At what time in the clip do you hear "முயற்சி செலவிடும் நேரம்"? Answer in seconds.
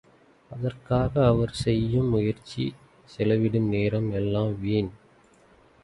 2.09-4.11